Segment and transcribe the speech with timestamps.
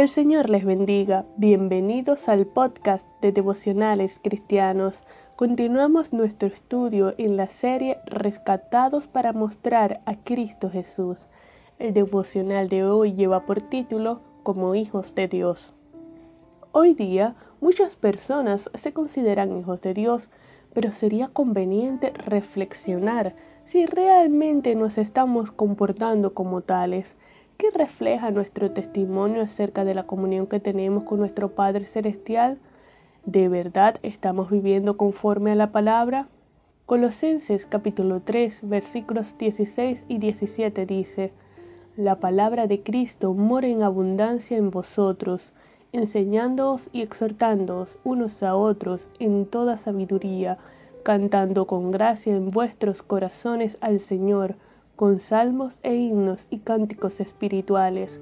[0.00, 1.26] Que el Señor les bendiga.
[1.36, 5.04] Bienvenidos al podcast de devocionales cristianos.
[5.36, 11.18] Continuamos nuestro estudio en la serie Rescatados para mostrar a Cristo Jesús.
[11.78, 15.74] El devocional de hoy lleva por título Como hijos de Dios.
[16.72, 20.30] Hoy día muchas personas se consideran hijos de Dios,
[20.72, 23.36] pero sería conveniente reflexionar
[23.66, 27.18] si realmente nos estamos comportando como tales
[27.60, 32.56] ¿Qué refleja nuestro testimonio acerca de la comunión que tenemos con nuestro Padre Celestial?
[33.26, 36.26] ¿De verdad estamos viviendo conforme a la palabra?
[36.86, 41.32] Colosenses capítulo 3 versículos 16 y 17 dice,
[41.98, 45.52] La palabra de Cristo mora en abundancia en vosotros,
[45.92, 50.56] enseñándoos y exhortándoos unos a otros en toda sabiduría,
[51.02, 54.54] cantando con gracia en vuestros corazones al Señor,
[55.00, 58.20] con salmos e himnos y cánticos espirituales.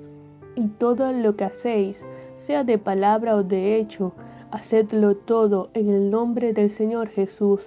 [0.55, 2.01] Y todo lo que hacéis,
[2.37, 4.13] sea de palabra o de hecho,
[4.53, 7.63] hacedlo todo en el nombre del Señor Jesús,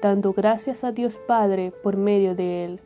[0.00, 2.80] dando gracias a Dios Padre por medio de él.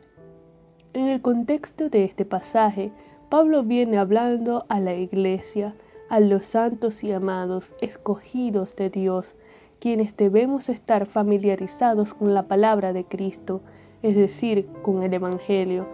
[0.93, 2.91] En el contexto de este pasaje,
[3.29, 5.75] Pablo viene hablando a la iglesia,
[6.09, 9.35] a los santos y amados, escogidos de Dios,
[9.79, 13.61] quienes debemos estar familiarizados con la palabra de Cristo,
[14.07, 15.85] es decir, con el Evangelio,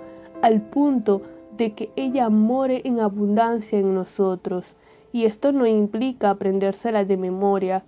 [0.41, 1.23] al punto
[1.57, 4.75] de que ella more en abundancia en nosotros.
[5.11, 7.83] Y esto no implica aprendérsela de memoria,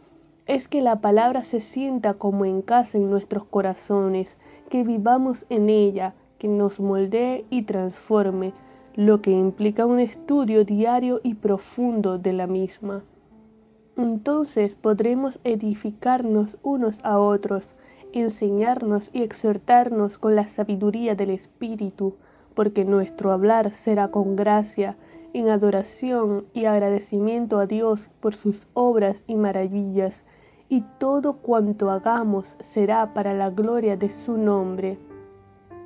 [0.45, 4.37] es que la palabra se sienta como en casa en nuestros corazones,
[4.69, 8.53] que vivamos en ella, que nos moldee y transforme,
[8.95, 13.03] lo que implica un estudio diario y profundo de la misma.
[13.97, 17.73] Entonces podremos edificarnos unos a otros,
[18.19, 22.15] enseñarnos y exhortarnos con la sabiduría del Espíritu,
[22.53, 24.95] porque nuestro hablar será con gracia,
[25.33, 30.23] en adoración y agradecimiento a Dios por sus obras y maravillas,
[30.69, 34.97] y todo cuanto hagamos será para la gloria de su nombre.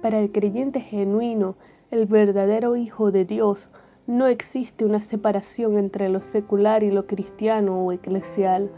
[0.02, 1.56] Para el creyente genuino,
[1.92, 3.68] el verdadero Hijo de Dios,
[4.06, 8.70] no existe una separación entre lo secular y lo cristiano o eclesial,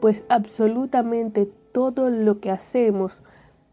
[0.00, 3.20] pues absolutamente todo lo que hacemos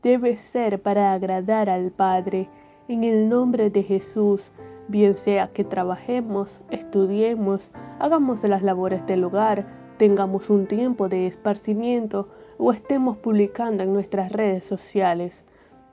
[0.02, 2.50] debe ser para agradar al Padre,
[2.90, 4.52] en el nombre de Jesús,
[4.90, 7.62] bien sea que trabajemos, estudiemos,
[8.00, 12.28] hagamos las labores del hogar, tengamos un tiempo de esparcimiento
[12.58, 15.46] o estemos publicando en nuestras redes sociales.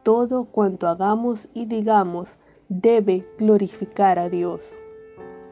[0.02, 4.62] Todo cuanto hagamos y digamos debe glorificar a Dios.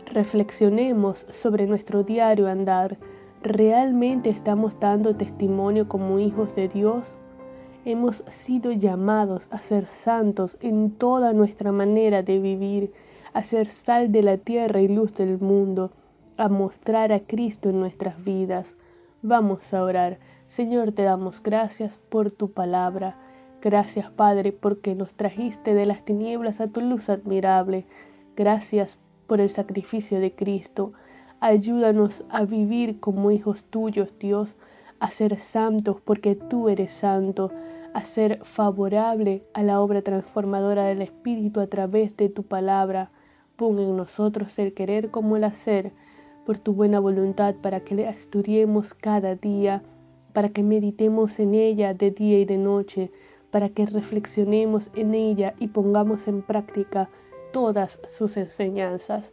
[0.06, 2.98] Reflexionemos sobre nuestro diario andar,
[3.42, 7.04] ¿Realmente estamos dando testimonio como hijos de Dios?
[7.84, 12.92] Hemos sido llamados a ser santos en toda nuestra manera de vivir,
[13.32, 15.92] a ser sal de la tierra y luz del mundo,
[16.36, 18.76] a mostrar a Cristo en nuestras vidas.
[19.22, 20.18] Vamos a orar.
[20.48, 23.16] Señor, te damos gracias por tu palabra.
[23.62, 27.84] Gracias, Padre, porque nos trajiste de las tinieblas a tu luz admirable.
[28.34, 28.98] Gracias
[29.28, 30.92] por el sacrificio de Cristo.
[31.40, 34.56] Ayúdanos a vivir como hijos tuyos, Dios,
[34.98, 37.52] a ser santos porque tú eres santo,
[37.94, 43.12] a ser favorable a la obra transformadora del Espíritu a través de tu palabra.
[43.54, 45.92] Pon en nosotros el querer como el hacer,
[46.44, 49.82] por tu buena voluntad, para que la estudiemos cada día,
[50.32, 53.12] para que meditemos en ella de día y de noche,
[53.52, 57.08] para que reflexionemos en ella y pongamos en práctica
[57.52, 59.32] todas sus enseñanzas.